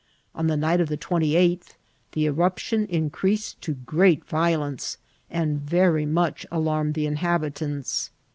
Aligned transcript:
On 0.33 0.47
the 0.47 0.57
night 0.57 0.81
of 0.81 0.89
the 0.89 0.97
28th 0.97 1.73
the 2.13 2.25
eruption 2.25 2.87
increased 2.87 3.61
to 3.61 3.73
great 3.75 4.25
violence, 4.25 4.97
and 5.29 5.61
very 5.61 6.07
much 6.07 6.43
alarmed 6.51 6.95
the 6.95 7.05
inhabitants. 7.05 8.09